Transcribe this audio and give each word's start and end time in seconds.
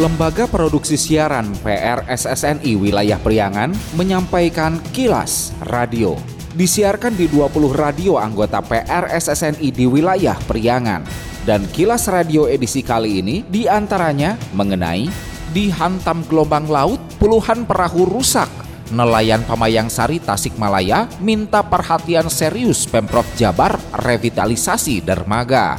Lembaga 0.00 0.48
Produksi 0.48 0.96
Siaran 0.96 1.52
PRSSNI 1.60 2.72
Wilayah 2.72 3.20
Priangan 3.20 3.68
menyampaikan 4.00 4.80
kilas 4.96 5.52
radio. 5.68 6.16
Disiarkan 6.56 7.12
di 7.20 7.28
20 7.28 7.52
radio 7.76 8.16
anggota 8.16 8.64
PRSSNI 8.64 9.68
di 9.68 9.84
wilayah 9.84 10.40
Priangan. 10.48 11.04
Dan 11.44 11.68
kilas 11.68 12.08
radio 12.08 12.48
edisi 12.48 12.80
kali 12.80 13.20
ini 13.20 13.44
di 13.44 13.68
antaranya 13.68 14.40
mengenai 14.56 15.04
dihantam 15.52 16.24
gelombang 16.32 16.64
laut, 16.64 17.00
puluhan 17.20 17.68
perahu 17.68 18.08
rusak, 18.08 18.48
nelayan 18.96 19.44
Pamayang 19.44 19.92
Sari 19.92 20.16
Tasikmalaya 20.16 21.12
minta 21.20 21.60
perhatian 21.60 22.32
serius 22.32 22.88
Pemprov 22.88 23.28
Jabar 23.36 23.76
revitalisasi 23.92 25.04
dermaga. 25.04 25.76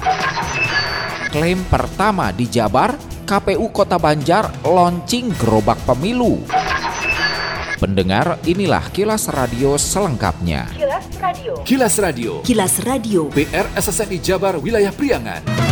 Klaim 1.34 1.66
pertama 1.66 2.30
di 2.30 2.46
Jabar, 2.46 2.94
KPU 3.32 3.72
Kota 3.72 3.96
Banjar 3.96 4.52
launching 4.68 5.32
gerobak 5.40 5.80
pemilu. 5.88 6.44
Pendengar, 7.80 8.36
inilah 8.44 8.84
kilas 8.92 9.32
radio 9.32 9.80
selengkapnya. 9.80 10.68
Kilas 10.76 11.08
Radio. 11.16 11.54
Kilas 11.64 11.96
Radio. 11.96 12.32
Kilas 12.44 12.76
Radio. 12.84 13.32
PR 13.32 13.72
SSNI 13.80 14.20
Jabar 14.20 14.60
Wilayah 14.60 14.92
Priangan. 14.92 15.71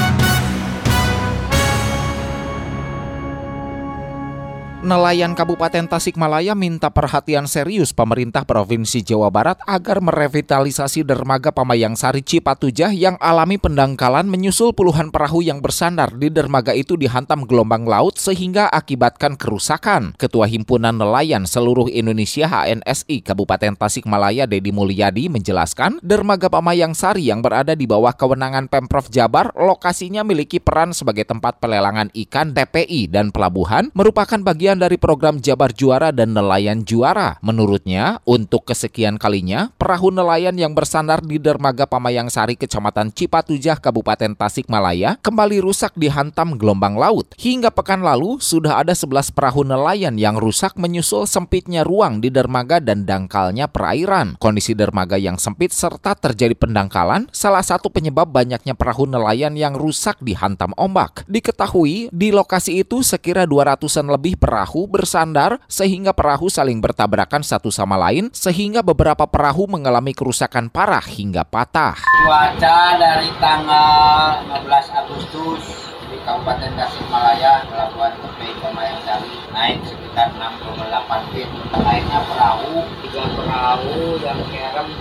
Nelayan 4.80 5.36
Kabupaten 5.36 5.92
Tasikmalaya 5.92 6.56
minta 6.56 6.88
perhatian 6.88 7.52
serius 7.52 7.92
pemerintah 7.92 8.48
Provinsi 8.48 9.04
Jawa 9.04 9.28
Barat 9.28 9.60
agar 9.68 10.00
merevitalisasi 10.00 11.04
dermaga 11.04 11.52
Pamayang 11.52 12.00
Sari 12.00 12.24
Cipatujah 12.24 12.96
yang 12.96 13.20
alami 13.20 13.60
pendangkalan 13.60 14.32
menyusul 14.32 14.72
puluhan 14.72 15.12
perahu 15.12 15.44
yang 15.44 15.60
bersandar 15.60 16.16
di 16.16 16.32
dermaga 16.32 16.72
itu 16.72 16.96
dihantam 16.96 17.44
gelombang 17.44 17.84
laut 17.84 18.16
sehingga 18.16 18.72
akibatkan 18.72 19.36
kerusakan. 19.36 20.16
Ketua 20.16 20.48
Himpunan 20.48 20.96
Nelayan 20.96 21.44
Seluruh 21.44 21.92
Indonesia 21.92 22.48
HNSI 22.48 23.20
Kabupaten 23.20 23.76
Tasikmalaya 23.76 24.48
Dedi 24.48 24.72
Mulyadi 24.72 25.28
menjelaskan, 25.28 26.00
dermaga 26.00 26.48
Pamayang 26.48 26.96
Sari 26.96 27.28
yang 27.28 27.44
berada 27.44 27.76
di 27.76 27.84
bawah 27.84 28.16
kewenangan 28.16 28.72
Pemprov 28.72 29.12
Jabar 29.12 29.52
lokasinya 29.60 30.24
miliki 30.24 30.64
peran 30.64 30.96
sebagai 30.96 31.28
tempat 31.28 31.60
pelelangan 31.60 32.08
ikan 32.16 32.56
TPI 32.56 33.12
dan 33.12 33.36
pelabuhan 33.36 33.92
merupakan 33.92 34.40
bagian 34.40 34.69
bagian 34.70 34.86
dari 34.86 35.02
program 35.02 35.42
Jabar 35.42 35.74
Juara 35.74 36.14
dan 36.14 36.38
Nelayan 36.38 36.86
Juara. 36.86 37.42
Menurutnya, 37.42 38.22
untuk 38.22 38.70
kesekian 38.70 39.18
kalinya, 39.18 39.74
perahu 39.82 40.14
nelayan 40.14 40.54
yang 40.62 40.78
bersandar 40.78 41.26
di 41.26 41.42
dermaga 41.42 41.90
Pamayang 41.90 42.30
Sari, 42.30 42.54
Kecamatan 42.54 43.10
Cipatujah, 43.10 43.82
Kabupaten 43.82 44.38
Tasikmalaya, 44.38 45.18
kembali 45.26 45.58
rusak 45.58 45.98
dihantam 45.98 46.54
gelombang 46.54 47.02
laut. 47.02 47.34
Hingga 47.42 47.74
pekan 47.74 48.06
lalu, 48.06 48.38
sudah 48.38 48.86
ada 48.86 48.94
11 48.94 49.34
perahu 49.34 49.66
nelayan 49.66 50.22
yang 50.22 50.38
rusak 50.38 50.78
menyusul 50.78 51.26
sempitnya 51.26 51.82
ruang 51.82 52.22
di 52.22 52.30
dermaga 52.30 52.78
dan 52.78 53.10
dangkalnya 53.10 53.74
perairan. 53.74 54.38
Kondisi 54.38 54.78
dermaga 54.78 55.18
yang 55.18 55.42
sempit 55.42 55.74
serta 55.74 56.14
terjadi 56.14 56.54
pendangkalan, 56.54 57.26
salah 57.34 57.66
satu 57.66 57.90
penyebab 57.90 58.30
banyaknya 58.30 58.78
perahu 58.78 59.10
nelayan 59.10 59.58
yang 59.58 59.74
rusak 59.74 60.22
dihantam 60.22 60.78
ombak. 60.78 61.26
Diketahui, 61.26 62.14
di 62.14 62.30
lokasi 62.30 62.86
itu 62.86 63.02
sekira 63.02 63.50
200-an 63.50 64.06
lebih 64.14 64.38
perahu 64.38 64.59
perahu 64.60 64.92
bersandar 64.92 65.64
sehingga 65.72 66.12
perahu 66.12 66.52
saling 66.52 66.84
bertabrakan 66.84 67.40
satu 67.40 67.72
sama 67.72 67.96
lain 67.96 68.28
sehingga 68.36 68.84
beberapa 68.84 69.24
perahu 69.24 69.72
mengalami 69.72 70.12
kerusakan 70.12 70.68
parah 70.68 71.08
hingga 71.08 71.48
patah. 71.48 71.96
Cuaca 72.28 73.00
dari 73.00 73.32
tanggal 73.40 74.44
15 74.52 75.00
Agustus 75.00 75.96
di 76.12 76.20
Kabupaten 76.28 76.76
Tasikmalaya 76.76 77.72
pelabuhan 77.72 78.20
Tepi 78.20 78.52
Kemayang 78.60 79.00
Sari 79.08 79.32
naik 79.56 79.80
sekitar 79.88 80.36
6,8 80.36 81.32
feet. 81.32 81.48
Lainnya 81.80 82.20
perahu, 82.28 82.84
tiga 83.00 83.24
perahu 83.32 84.20
yang 84.20 84.44
kerem 84.44 84.92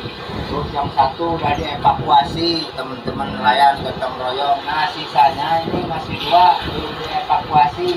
terus 0.49 0.69
yang 0.73 0.89
satu 0.97 1.37
udah 1.37 1.53
dievakuasi 1.59 2.73
teman-teman 2.73 3.37
nelayan 3.37 3.85
gotong 3.85 4.17
royong 4.17 4.65
nah 4.65 4.89
sisanya 4.89 5.61
ini 5.61 5.85
masih 5.85 6.17
dua 6.25 6.57
belum 6.65 6.95
dievakuasi 7.05 7.89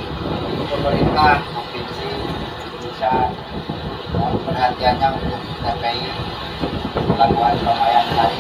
pemerintah 0.72 1.44
provinsi 1.52 2.08
bisa 2.80 3.12
perhatiannya 4.48 5.08
untuk 5.20 5.42
TPI 5.60 6.08
pelabuhan 7.12 7.56
Pemayan 7.60 8.06
Sari 8.16 8.40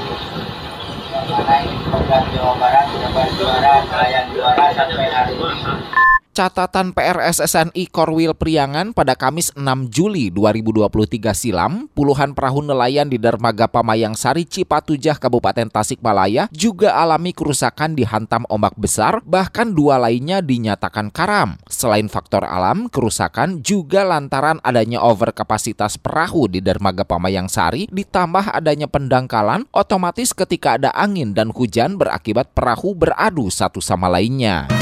yang 1.11 1.27
mana 1.27 1.55
ini 1.59 1.75
program 1.91 2.23
Jawa 2.31 2.53
Barat 2.55 2.85
Jawa 2.87 3.23
Juara 3.35 3.73
nelayan 3.83 4.25
juara 4.31 4.65
sampai 4.71 5.07
hari 5.11 5.35
ini 5.35 6.10
Catatan 6.31 6.95
PRSSNI 6.95 7.91
Korwil 7.91 8.31
Priangan 8.31 8.95
pada 8.95 9.19
Kamis 9.19 9.51
6 9.51 9.91
Juli 9.91 10.31
2023 10.31 11.27
silam, 11.35 11.91
puluhan 11.91 12.31
perahu 12.31 12.63
nelayan 12.63 13.11
di 13.11 13.19
dermaga 13.19 13.67
Pamayang 13.67 14.15
Sari 14.15 14.47
Cipatujah 14.47 15.19
Kabupaten 15.19 15.67
Tasikmalaya 15.67 16.47
juga 16.55 16.95
alami 16.95 17.35
kerusakan 17.35 17.99
dihantam 17.99 18.47
ombak 18.47 18.79
besar, 18.79 19.19
bahkan 19.27 19.75
dua 19.75 19.99
lainnya 19.99 20.39
dinyatakan 20.39 21.11
karam. 21.11 21.59
Selain 21.67 22.07
faktor 22.07 22.47
alam, 22.47 22.87
kerusakan 22.87 23.59
juga 23.59 24.07
lantaran 24.07 24.63
adanya 24.63 25.03
overkapasitas 25.03 25.99
perahu 25.99 26.47
di 26.47 26.63
dermaga 26.63 27.03
Pamayang 27.03 27.51
Sari 27.51 27.91
ditambah 27.91 28.55
adanya 28.55 28.87
pendangkalan, 28.87 29.67
otomatis 29.75 30.31
ketika 30.31 30.79
ada 30.79 30.95
angin 30.95 31.35
dan 31.35 31.51
hujan 31.51 31.99
berakibat 31.99 32.55
perahu 32.55 32.95
beradu 32.95 33.51
satu 33.51 33.83
sama 33.83 34.07
lainnya. 34.07 34.80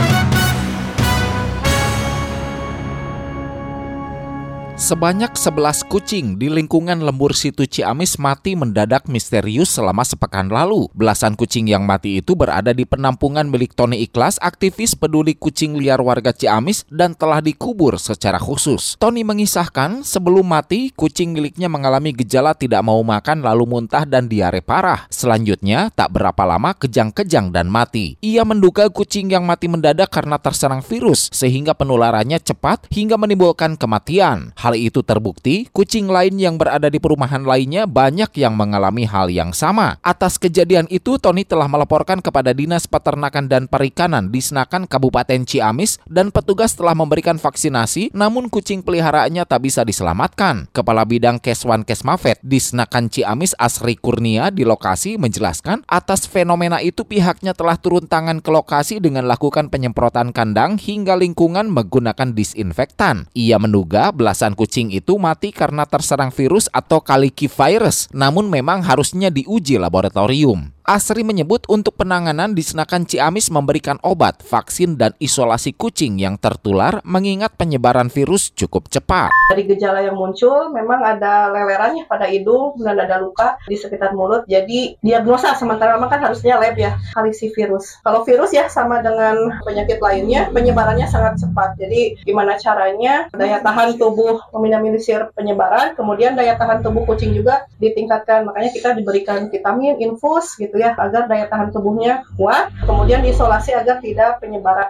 Sebanyak 4.80 5.36
11 5.36 5.92
kucing 5.92 6.40
di 6.40 6.48
lingkungan 6.48 7.04
lembur 7.04 7.36
situ 7.36 7.68
Ciamis 7.68 8.16
mati 8.16 8.56
mendadak 8.56 9.12
misterius 9.12 9.76
selama 9.76 10.08
sepekan 10.08 10.48
lalu. 10.48 10.88
Belasan 10.96 11.36
kucing 11.36 11.68
yang 11.68 11.84
mati 11.84 12.24
itu 12.24 12.32
berada 12.32 12.72
di 12.72 12.88
penampungan 12.88 13.44
milik 13.52 13.76
Tony 13.76 14.08
Ikhlas, 14.08 14.40
aktivis 14.40 14.96
peduli 14.96 15.36
kucing 15.36 15.76
liar 15.76 16.00
warga 16.00 16.32
Ciamis 16.32 16.88
dan 16.88 17.12
telah 17.12 17.44
dikubur 17.44 18.00
secara 18.00 18.40
khusus. 18.40 18.96
Tony 19.04 19.28
mengisahkan 19.28 20.08
sebelum 20.08 20.48
mati, 20.48 20.96
kucing 20.96 21.36
miliknya 21.36 21.68
mengalami 21.68 22.16
gejala 22.16 22.56
tidak 22.56 22.80
mau 22.80 23.04
makan 23.04 23.44
lalu 23.44 23.68
muntah 23.68 24.08
dan 24.08 24.32
diare 24.32 24.64
parah. 24.64 25.12
Selanjutnya, 25.12 25.92
tak 25.92 26.16
berapa 26.16 26.48
lama 26.48 26.72
kejang-kejang 26.72 27.52
dan 27.52 27.68
mati. 27.68 28.16
Ia 28.24 28.48
menduga 28.48 28.88
kucing 28.88 29.28
yang 29.28 29.44
mati 29.44 29.68
mendadak 29.68 30.08
karena 30.08 30.40
terserang 30.40 30.80
virus 30.80 31.28
sehingga 31.36 31.76
penularannya 31.76 32.40
cepat 32.40 32.88
hingga 32.96 33.20
menimbulkan 33.20 33.76
kematian. 33.76 34.56
Itu 34.76 35.02
terbukti, 35.02 35.72
kucing 35.72 36.12
lain 36.12 36.36
yang 36.36 36.60
berada 36.60 36.92
di 36.92 37.00
perumahan 37.00 37.42
lainnya 37.42 37.88
banyak 37.88 38.30
yang 38.36 38.54
mengalami 38.54 39.08
hal 39.08 39.32
yang 39.32 39.56
sama. 39.56 39.98
Atas 40.04 40.36
kejadian 40.36 40.86
itu, 40.92 41.16
Tony 41.18 41.48
telah 41.48 41.72
melaporkan 41.72 42.20
kepada 42.20 42.52
Dinas 42.52 42.86
Peternakan 42.86 43.48
dan 43.48 43.72
Perikanan 43.72 44.28
di 44.30 44.44
Senakan 44.44 44.90
Kabupaten 44.90 45.48
Ciamis 45.48 46.02
dan 46.10 46.30
petugas 46.30 46.76
telah 46.76 46.94
memberikan 46.94 47.40
vaksinasi, 47.40 48.12
namun 48.12 48.52
kucing 48.52 48.84
peliharaannya 48.84 49.48
tak 49.48 49.64
bisa 49.64 49.88
diselamatkan. 49.88 50.68
Kepala 50.76 51.08
Bidang 51.08 51.40
Keswan 51.40 51.88
Kesmafet 51.88 52.44
di 52.44 52.60
Senakan 52.60 53.08
Ciamis 53.08 53.56
Asri 53.56 53.96
Kurnia 53.96 54.52
di 54.52 54.68
lokasi 54.68 55.16
menjelaskan, 55.16 55.88
atas 55.88 56.28
fenomena 56.28 56.84
itu 56.84 57.08
pihaknya 57.08 57.56
telah 57.56 57.80
turun 57.80 58.06
tangan 58.06 58.44
ke 58.44 58.50
lokasi 58.52 59.00
dengan 59.00 59.30
lakukan 59.30 59.72
penyemprotan 59.72 60.36
kandang 60.36 60.76
hingga 60.76 61.16
lingkungan 61.16 61.72
menggunakan 61.72 62.36
disinfektan. 62.36 63.32
Ia 63.38 63.56
menduga 63.56 64.12
belasan 64.12 64.59
kucing 64.60 64.92
itu 64.92 65.16
mati 65.16 65.56
karena 65.56 65.88
terserang 65.88 66.36
virus 66.36 66.68
atau 66.76 67.00
kaliki 67.00 67.48
virus, 67.48 68.12
namun 68.12 68.52
memang 68.52 68.84
harusnya 68.84 69.32
diuji 69.32 69.80
laboratorium. 69.80 70.76
Asri 70.90 71.22
menyebut 71.22 71.70
untuk 71.70 72.02
penanganan 72.02 72.58
di 72.58 72.66
Senakan 72.66 73.06
Ciamis 73.06 73.54
memberikan 73.54 74.02
obat, 74.02 74.42
vaksin, 74.42 74.98
dan 74.98 75.14
isolasi 75.22 75.78
kucing 75.78 76.18
yang 76.18 76.34
tertular 76.42 76.98
mengingat 77.06 77.54
penyebaran 77.54 78.10
virus 78.10 78.50
cukup 78.58 78.90
cepat. 78.90 79.30
Dari 79.54 79.70
gejala 79.70 80.02
yang 80.02 80.18
muncul, 80.18 80.74
memang 80.74 80.98
ada 81.06 81.54
lewerannya 81.54 82.10
pada 82.10 82.26
hidung 82.26 82.74
dan 82.82 82.98
ada 82.98 83.22
luka 83.22 83.62
di 83.70 83.78
sekitar 83.78 84.18
mulut. 84.18 84.50
Jadi 84.50 84.98
diagnosa 85.06 85.54
sementara 85.54 85.94
memang 85.94 86.10
kan 86.10 86.26
harusnya 86.26 86.58
lab 86.58 86.74
ya, 86.74 86.98
kalisi 87.14 87.54
virus. 87.54 88.02
Kalau 88.02 88.26
virus 88.26 88.50
ya 88.50 88.66
sama 88.66 89.06
dengan 89.06 89.62
penyakit 89.62 90.02
lainnya, 90.02 90.50
penyebarannya 90.50 91.06
sangat 91.06 91.38
cepat. 91.38 91.78
Jadi 91.78 92.18
gimana 92.26 92.58
caranya 92.58 93.30
daya 93.38 93.62
tahan 93.62 94.02
tubuh 94.02 94.42
meminimalisir 94.58 95.30
penyebaran, 95.38 95.94
kemudian 95.94 96.34
daya 96.34 96.58
tahan 96.58 96.82
tubuh 96.82 97.06
kucing 97.06 97.38
juga 97.38 97.70
ditingkatkan. 97.78 98.42
Makanya 98.50 98.74
kita 98.74 98.90
diberikan 98.98 99.54
vitamin, 99.54 100.02
infus 100.02 100.58
gitu 100.58 100.79
ya 100.80 100.96
agar 100.96 101.28
daya 101.28 101.52
tahan 101.52 101.76
tubuhnya 101.76 102.24
kuat, 102.40 102.72
kemudian 102.88 103.20
diisolasi 103.20 103.76
agar 103.76 104.00
tidak 104.00 104.40
penyebaran. 104.40 104.88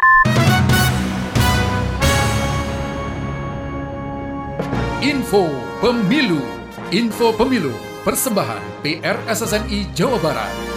Info 5.01 5.49
Pemilu. 5.81 6.45
Info 6.93 7.33
Pemilu. 7.33 7.73
Persembahan 8.05 8.61
PR 8.85 9.17
SSNI 9.27 9.91
Jawa 9.97 10.21
Barat 10.21 10.68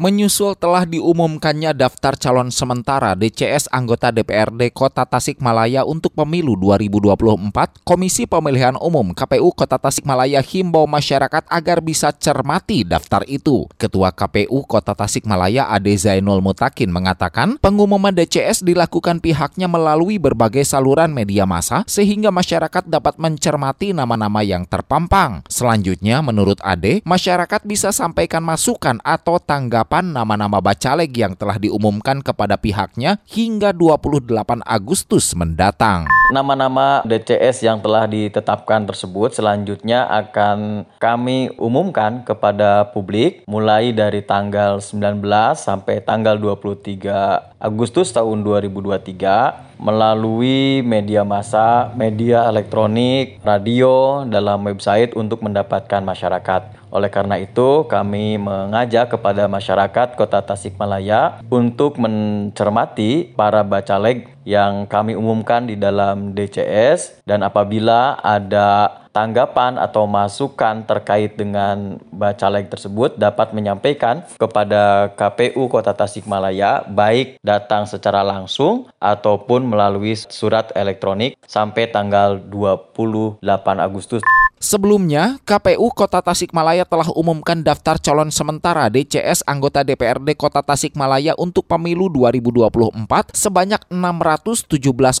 Menyusul 0.00 0.56
telah 0.56 0.88
diumumkannya 0.88 1.76
daftar 1.76 2.16
calon 2.16 2.48
sementara 2.48 3.12
DCS 3.12 3.68
anggota 3.68 4.08
DPRD 4.08 4.72
Kota 4.72 5.04
Tasikmalaya 5.04 5.84
untuk 5.84 6.16
pemilu 6.16 6.56
2024, 6.56 7.84
Komisi 7.84 8.24
Pemilihan 8.24 8.80
Umum 8.80 9.12
KPU 9.12 9.52
Kota 9.52 9.76
Tasikmalaya 9.76 10.40
himbau 10.40 10.88
masyarakat 10.88 11.44
agar 11.44 11.84
bisa 11.84 12.08
cermati 12.08 12.88
daftar 12.88 13.20
itu. 13.28 13.68
Ketua 13.76 14.16
KPU 14.16 14.64
Kota 14.64 14.96
Tasikmalaya 14.96 15.68
Ade 15.68 15.92
Zainul 16.00 16.40
Mutakin 16.40 16.88
mengatakan 16.88 17.60
pengumuman 17.60 18.16
DCS 18.16 18.64
dilakukan 18.64 19.20
pihaknya 19.20 19.68
melalui 19.68 20.16
berbagai 20.16 20.64
saluran 20.64 21.12
media 21.12 21.44
massa 21.44 21.84
sehingga 21.84 22.32
masyarakat 22.32 22.88
dapat 22.88 23.20
mencermati 23.20 23.92
nama-nama 23.92 24.40
yang 24.40 24.64
terpampang. 24.64 25.44
Selanjutnya, 25.52 26.24
menurut 26.24 26.64
Ade, 26.64 27.04
masyarakat 27.04 27.60
bisa 27.68 27.92
sampaikan 27.92 28.40
masukan 28.40 28.96
atau 29.04 29.36
tanggapan 29.36 29.81
tanggapan 29.82 30.14
nama-nama 30.14 30.62
bacaleg 30.62 31.10
yang 31.10 31.34
telah 31.34 31.58
diumumkan 31.58 32.22
kepada 32.22 32.54
pihaknya 32.54 33.18
hingga 33.26 33.74
28 33.74 34.62
Agustus 34.62 35.34
mendatang. 35.34 36.06
Nama-nama 36.30 37.02
DCS 37.02 37.66
yang 37.66 37.82
telah 37.82 38.06
ditetapkan 38.06 38.86
tersebut 38.86 39.34
selanjutnya 39.34 40.06
akan 40.06 40.86
kami 41.02 41.50
umumkan 41.58 42.22
kepada 42.22 42.94
publik 42.94 43.42
mulai 43.50 43.90
dari 43.90 44.22
tanggal 44.22 44.78
19 44.78 45.18
sampai 45.58 45.98
tanggal 45.98 46.38
23 46.38 47.58
Agustus 47.58 48.14
tahun 48.14 48.46
2023 48.46 49.82
melalui 49.82 50.78
media 50.86 51.26
massa, 51.26 51.90
media 51.98 52.46
elektronik, 52.46 53.42
radio, 53.42 54.22
dalam 54.30 54.62
website 54.62 55.18
untuk 55.18 55.42
mendapatkan 55.42 56.06
masyarakat. 56.06 56.81
Oleh 56.92 57.08
karena 57.08 57.40
itu, 57.40 57.88
kami 57.88 58.36
mengajak 58.36 59.16
kepada 59.16 59.48
masyarakat 59.48 60.12
Kota 60.12 60.44
Tasikmalaya 60.44 61.40
untuk 61.48 61.96
mencermati 61.96 63.32
para 63.32 63.64
bacaleg 63.64 64.28
yang 64.44 64.84
kami 64.84 65.16
umumkan 65.16 65.64
di 65.64 65.80
dalam 65.80 66.36
DCS 66.36 67.24
dan 67.24 67.40
apabila 67.40 68.20
ada 68.20 69.00
tanggapan 69.14 69.76
atau 69.76 70.08
masukan 70.08 70.82
terkait 70.88 71.36
dengan 71.36 72.00
bacaleg 72.10 72.66
tersebut 72.68 73.16
dapat 73.20 73.52
menyampaikan 73.52 74.24
kepada 74.40 75.12
KPU 75.14 75.68
Kota 75.68 75.92
Tasikmalaya 75.92 76.84
baik 76.88 77.38
datang 77.44 77.84
secara 77.84 78.24
langsung 78.24 78.88
ataupun 78.98 79.68
melalui 79.68 80.16
surat 80.16 80.72
elektronik 80.74 81.36
sampai 81.44 81.92
tanggal 81.92 82.40
28 82.40 83.44
Agustus 83.78 84.24
Sebelumnya, 84.72 85.36
KPU 85.44 85.92
Kota 85.92 86.24
Tasikmalaya 86.24 86.88
telah 86.88 87.12
umumkan 87.12 87.60
daftar 87.60 88.00
calon 88.00 88.32
sementara 88.32 88.88
DCS 88.88 89.44
anggota 89.44 89.84
DPRD 89.84 90.32
Kota 90.32 90.64
Tasikmalaya 90.64 91.36
untuk 91.36 91.68
pemilu 91.68 92.08
2024 92.08 93.36
sebanyak 93.36 93.84
617 93.92 94.72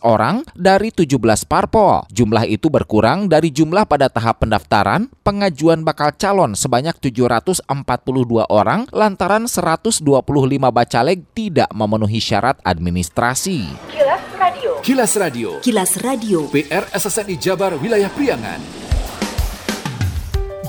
orang 0.08 0.48
dari 0.56 0.88
17 0.88 1.44
parpol. 1.44 2.08
Jumlah 2.08 2.48
itu 2.48 2.72
berkurang 2.72 3.28
dari 3.28 3.52
jumlah 3.52 3.84
pada 3.84 4.08
tahap 4.08 4.40
pendaftaran 4.40 5.12
pengajuan 5.20 5.84
bakal 5.84 6.16
calon 6.16 6.56
sebanyak 6.56 6.96
742 6.96 7.68
orang 8.48 8.88
lantaran 8.88 9.44
125 9.44 10.00
bacaleg 10.72 11.28
tidak 11.36 11.68
memenuhi 11.76 12.24
syarat 12.24 12.56
administrasi. 12.64 13.68
Kilas 13.92 14.24
Radio. 14.40 14.70
Kilas 14.80 15.12
Radio. 15.20 15.48
Kilas 15.60 15.92
Radio. 16.00 16.38
PR 16.48 16.88
SSNI 16.88 17.36
Jabar 17.36 17.76
Wilayah 17.76 18.08
Priangan. 18.16 18.81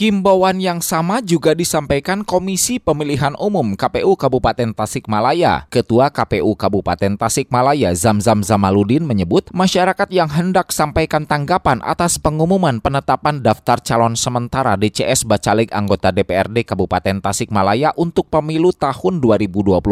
Himbauan 0.00 0.64
yang 0.64 0.80
sama 0.80 1.20
juga 1.20 1.52
disampaikan 1.52 2.24
Komisi 2.24 2.80
Pemilihan 2.80 3.36
Umum 3.36 3.76
KPU 3.76 4.16
Kabupaten 4.16 4.72
Tasikmalaya. 4.72 5.68
Ketua 5.68 6.08
KPU 6.08 6.56
Kabupaten 6.56 7.20
Tasikmalaya 7.20 7.92
Zamzam 7.92 8.40
Zamaludin 8.40 9.04
menyebut 9.04 9.52
masyarakat 9.52 10.08
yang 10.08 10.32
hendak 10.32 10.72
sampaikan 10.72 11.28
tanggapan 11.28 11.84
atas 11.84 12.16
pengumuman 12.16 12.80
penetapan 12.80 13.44
daftar 13.44 13.76
calon 13.84 14.16
sementara 14.16 14.72
DCS 14.80 15.28
Bacaleg 15.28 15.68
anggota 15.68 16.08
DPRD 16.08 16.64
Kabupaten 16.64 17.20
Tasikmalaya 17.20 17.92
untuk 17.92 18.32
pemilu 18.32 18.72
tahun 18.72 19.20
2024 19.20 19.84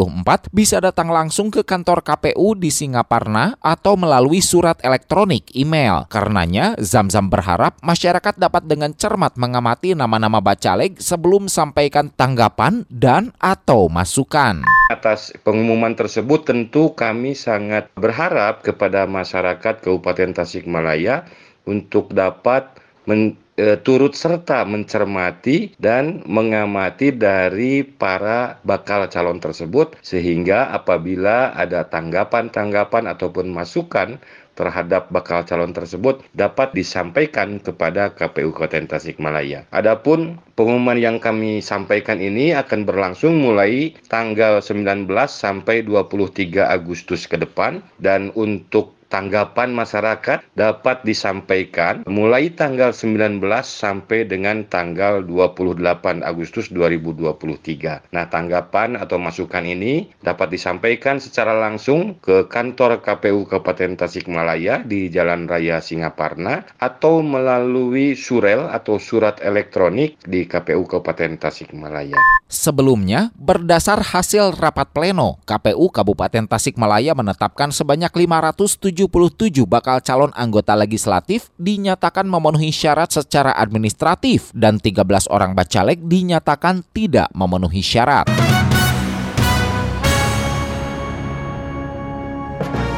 bisa 0.49 0.81
datang 0.81 1.13
langsung 1.13 1.53
ke 1.53 1.61
kantor 1.61 2.01
KPU 2.01 2.57
di 2.57 2.73
Singaparna 2.73 3.61
atau 3.61 3.93
melalui 3.93 4.41
surat 4.41 4.81
elektronik 4.81 5.53
email. 5.53 6.09
Karenanya, 6.09 6.73
Zamzam 6.81 7.29
berharap 7.29 7.77
masyarakat 7.85 8.41
dapat 8.41 8.65
dengan 8.65 8.89
cermat 8.97 9.37
mengamati 9.37 9.98
nama-nama 9.99 10.39
bacaleg 10.39 10.95
sebelum 10.95 11.51
sampaikan 11.51 12.07
tanggapan 12.15 12.87
dan 12.87 13.35
atau 13.43 13.91
masukan. 13.91 14.63
Atas 14.87 15.35
pengumuman 15.43 15.91
tersebut 15.91 16.47
tentu 16.47 16.95
kami 16.95 17.35
sangat 17.35 17.91
berharap 17.99 18.63
kepada 18.63 19.03
masyarakat 19.03 19.83
Kabupaten 19.83 20.31
Tasikmalaya 20.31 21.27
untuk 21.67 22.15
dapat 22.15 22.79
men, 23.03 23.35
e, 23.59 23.75
turut 23.83 24.15
serta 24.15 24.63
mencermati 24.63 25.75
dan 25.75 26.23
mengamati 26.23 27.11
dari 27.11 27.83
para 27.83 28.63
bakal 28.63 29.03
calon 29.11 29.43
tersebut 29.43 29.99
sehingga 29.99 30.71
apabila 30.71 31.51
ada 31.53 31.83
tanggapan-tanggapan 31.91 33.11
ataupun 33.11 33.51
masukan 33.51 34.15
terhadap 34.59 35.07
bakal 35.07 35.47
calon 35.47 35.71
tersebut 35.71 36.19
dapat 36.35 36.75
disampaikan 36.75 37.63
kepada 37.63 38.11
KPU 38.11 38.51
Kota 38.51 38.75
Tasikmalaya. 38.83 39.63
Adapun 39.71 40.35
pengumuman 40.59 40.99
yang 40.99 41.23
kami 41.23 41.63
sampaikan 41.63 42.19
ini 42.19 42.51
akan 42.51 42.83
berlangsung 42.83 43.39
mulai 43.39 43.95
tanggal 44.11 44.59
19 44.59 45.07
sampai 45.31 45.87
23 45.87 46.67
Agustus 46.67 47.23
ke 47.23 47.39
depan 47.39 47.79
dan 48.03 48.35
untuk 48.35 48.98
tanggapan 49.09 49.73
masyarakat 49.73 50.45
dapat 50.53 51.01
disampaikan 51.01 52.05
mulai 52.05 52.53
tanggal 52.53 52.93
19 52.93 53.41
sampai 53.65 54.29
dengan 54.29 54.63
tanggal 54.69 55.25
28 55.25 56.21
Agustus 56.21 56.69
2023. 56.69 58.13
Nah, 58.13 58.25
tanggapan 58.29 58.95
atau 58.95 59.17
masukan 59.17 59.65
ini 59.65 60.13
dapat 60.21 60.53
disampaikan 60.53 61.17
secara 61.17 61.57
langsung 61.57 62.21
ke 62.21 62.45
kantor 62.45 63.01
KPU 63.01 63.49
Kabupaten 63.49 63.97
Tasikmalaya 63.97 64.85
di 64.85 65.09
Jalan 65.09 65.49
Raya 65.49 65.81
Singaparna 65.81 66.69
atau 66.77 67.25
melalui 67.25 68.13
surel 68.13 68.69
atau 68.69 69.01
surat 69.01 69.41
elektronik 69.41 70.21
di 70.21 70.45
KPU 70.45 70.85
Kabupaten 70.85 71.41
Tasikmalaya. 71.41 72.17
Sebelumnya, 72.49 73.33
berdasar 73.37 74.01
hasil 74.01 74.57
rapat 74.57 74.93
pleno, 74.93 75.41
KPU 75.49 75.89
Kabupaten 75.89 76.45
Tasikmalaya 76.49 77.17
menetapkan 77.17 77.73
sebanyak 77.73 78.09
507 78.13 78.98
77 79.07 79.63
bakal 79.63 80.03
calon 80.03 80.33
anggota 80.35 80.75
legislatif 80.75 81.47
dinyatakan 81.55 82.27
memenuhi 82.27 82.73
syarat 82.75 83.07
secara 83.07 83.55
administratif 83.55 84.51
dan 84.51 84.75
13 84.75 85.31
orang 85.31 85.55
bacaleg 85.55 86.03
dinyatakan 86.03 86.83
tidak 86.91 87.31
memenuhi 87.31 87.79
syarat. 87.79 88.27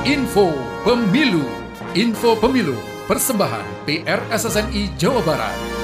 Info 0.01 0.49
Pemilu. 0.81 1.45
Info 1.93 2.33
Pemilu. 2.39 2.73
Persembahan 3.05 3.85
PR 3.85 4.23
SSNI 4.33 4.97
Jawa 4.97 5.21
Barat 5.21 5.80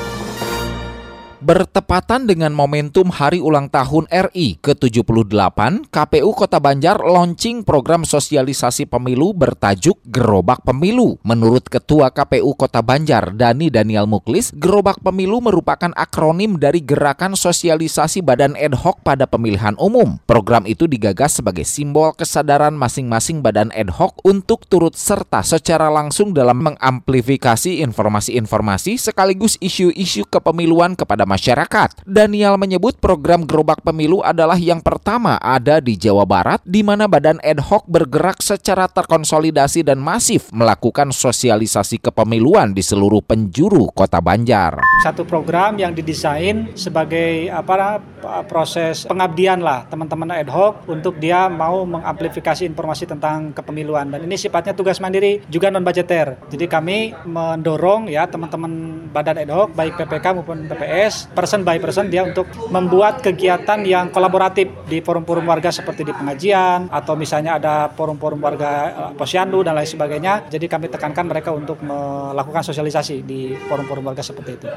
Bertepatan 1.48 2.28
dengan 2.28 2.52
momentum 2.52 3.08
Hari 3.08 3.40
Ulang 3.40 3.72
Tahun 3.72 4.04
RI 4.12 4.60
ke-78, 4.60 5.88
KPU 5.88 6.36
Kota 6.36 6.60
Banjar 6.60 7.00
launching 7.00 7.64
program 7.64 8.04
sosialisasi 8.04 8.84
pemilu 8.84 9.32
bertajuk 9.32 9.96
Gerobak 10.12 10.68
Pemilu. 10.68 11.16
Menurut 11.24 11.72
Ketua 11.72 12.12
KPU 12.12 12.52
Kota 12.52 12.84
Banjar, 12.84 13.32
Dani 13.32 13.72
Daniel 13.72 14.12
Muklis, 14.12 14.52
Gerobak 14.60 15.00
Pemilu 15.00 15.40
merupakan 15.40 15.96
akronim 15.96 16.60
dari 16.60 16.84
Gerakan 16.84 17.40
Sosialisasi 17.40 18.20
Badan 18.20 18.60
Ad 18.60 18.84
Hoc 18.84 19.00
pada 19.08 19.24
Pemilihan 19.24 19.80
Umum. 19.80 20.20
Program 20.28 20.68
itu 20.68 20.84
digagas 20.84 21.40
sebagai 21.40 21.64
simbol 21.64 22.12
kesadaran 22.12 22.76
masing-masing 22.76 23.40
badan 23.40 23.72
ad 23.72 23.96
hoc 23.96 24.20
untuk 24.28 24.68
turut 24.68 25.00
serta 25.00 25.48
secara 25.48 25.88
langsung 25.88 26.36
dalam 26.36 26.60
mengamplifikasi 26.60 27.80
informasi-informasi 27.88 29.00
sekaligus 29.00 29.56
isu-isu 29.64 30.28
kepemiluan 30.28 30.92
kepada 30.92 31.24
masyarakat 31.24 31.37
masyarakat. 31.38 32.02
Daniel 32.02 32.58
menyebut 32.58 32.98
program 32.98 33.46
gerobak 33.46 33.86
pemilu 33.86 34.26
adalah 34.26 34.58
yang 34.58 34.82
pertama 34.82 35.38
ada 35.38 35.78
di 35.78 35.94
Jawa 35.94 36.26
Barat 36.26 36.66
di 36.66 36.82
mana 36.82 37.06
badan 37.06 37.38
ad 37.46 37.62
hoc 37.62 37.86
bergerak 37.86 38.42
secara 38.42 38.90
terkonsolidasi 38.90 39.86
dan 39.86 40.02
masif 40.02 40.50
melakukan 40.50 41.14
sosialisasi 41.14 42.02
kepemiluan 42.02 42.74
di 42.74 42.82
seluruh 42.82 43.22
penjuru 43.22 43.94
Kota 43.94 44.18
Banjar. 44.18 44.82
Satu 45.06 45.22
program 45.30 45.78
yang 45.78 45.94
didesain 45.94 46.74
sebagai 46.74 47.54
apa 47.54 48.02
proses 48.50 49.06
pengabdian 49.06 49.62
lah 49.62 49.86
teman-teman 49.86 50.34
ad 50.34 50.50
hoc 50.50 50.90
untuk 50.90 51.22
dia 51.22 51.46
mau 51.46 51.86
mengamplifikasi 51.86 52.66
informasi 52.66 53.06
tentang 53.06 53.54
kepemiluan 53.54 54.10
dan 54.10 54.26
ini 54.26 54.34
sifatnya 54.34 54.74
tugas 54.74 54.98
mandiri 54.98 55.46
juga 55.54 55.70
non 55.70 55.86
budgeter. 55.86 56.42
Jadi 56.50 56.66
kami 56.66 57.14
mendorong 57.30 58.10
ya 58.10 58.26
teman-teman 58.26 59.06
badan 59.14 59.38
ad 59.38 59.54
hoc 59.54 59.70
baik 59.78 60.02
PPK 60.02 60.26
maupun 60.34 60.66
PPS 60.66 61.27
person 61.34 61.62
by 61.62 61.78
person 61.78 62.08
dia 62.08 62.24
untuk 62.24 62.48
membuat 62.72 63.20
kegiatan 63.24 63.80
yang 63.84 64.10
kolaboratif 64.10 64.88
di 64.88 65.04
forum-forum 65.04 65.46
warga 65.46 65.70
seperti 65.70 66.08
di 66.08 66.14
pengajian 66.16 66.88
atau 66.90 67.14
misalnya 67.14 67.60
ada 67.60 67.92
forum-forum 67.92 68.40
warga 68.40 68.72
eh, 68.90 69.12
posyandu 69.16 69.62
dan 69.64 69.76
lain 69.78 69.90
sebagainya. 69.90 70.48
Jadi 70.48 70.66
kami 70.66 70.88
tekankan 70.88 71.26
mereka 71.28 71.54
untuk 71.54 71.80
melakukan 71.84 72.64
sosialisasi 72.66 73.24
di 73.24 73.54
forum-forum 73.68 74.04
warga 74.08 74.24
seperti 74.24 74.52
itu. 74.58 74.68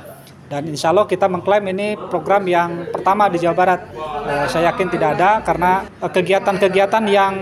Dan 0.51 0.67
insya 0.67 0.91
Allah 0.91 1.07
kita 1.07 1.31
mengklaim 1.31 1.63
ini 1.71 1.95
program 2.11 2.43
yang 2.45 2.91
pertama 2.91 3.31
di 3.31 3.39
Jawa 3.39 3.55
Barat. 3.55 3.81
Eh, 4.27 4.47
saya 4.51 4.75
yakin 4.75 4.89
tidak 4.91 5.19
ada 5.19 5.31
karena 5.47 5.87
eh, 5.87 6.11
kegiatan-kegiatan 6.11 7.05
yang 7.07 7.35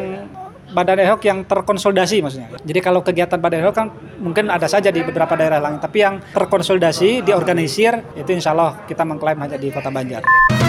badan 0.73 1.01
ad 1.01 1.09
hoc 1.17 1.21
yang 1.25 1.45
terkonsolidasi 1.45 2.21
maksudnya. 2.21 2.49
Jadi 2.61 2.81
kalau 2.85 3.01
kegiatan 3.01 3.41
badan 3.41 3.65
ad 3.65 3.67
hoc 3.73 3.75
kan 3.77 3.89
mungkin 4.21 4.53
ada 4.53 4.69
saja 4.69 4.93
di 4.93 5.01
beberapa 5.01 5.35
daerah 5.35 5.59
lain, 5.59 5.81
tapi 5.81 6.05
yang 6.05 6.21
terkonsolidasi, 6.33 7.25
diorganisir 7.25 8.15
itu 8.15 8.31
insya 8.33 8.53
Allah 8.53 8.85
kita 8.85 9.03
mengklaim 9.03 9.41
hanya 9.41 9.57
di 9.57 9.73
Kota 9.73 9.89
Banjar. 9.89 10.68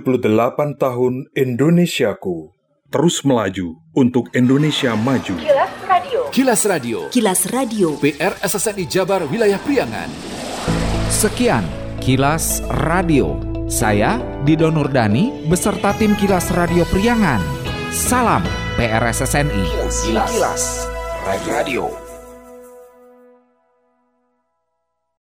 78 0.00 0.80
tahun 0.80 1.28
Indonesiaku 1.36 2.56
terus 2.88 3.20
melaju 3.28 3.76
untuk 3.92 4.32
Indonesia 4.32 4.96
maju. 4.96 5.36
Kilas 5.36 5.72
Radio. 5.84 6.20
Kilas 6.32 6.62
Radio. 6.64 6.98
Kilas 7.12 7.40
Radio. 7.52 7.88
PR 8.00 8.32
SSNI 8.40 8.84
Jabar 8.88 9.28
Wilayah 9.28 9.60
Priangan. 9.60 10.08
Sekian 11.12 11.64
Kilas 12.00 12.64
Radio. 12.88 13.36
Saya 13.68 14.16
Dido 14.48 14.72
Nurdani 14.72 15.44
beserta 15.44 15.92
tim 16.00 16.16
Kilas 16.16 16.48
Radio 16.56 16.88
Priangan. 16.88 17.40
Salam 17.92 18.40
PRSSNI. 18.80 19.64
Kilas, 20.08 20.32
Kilas. 20.32 20.64
Radio. 21.44 22.01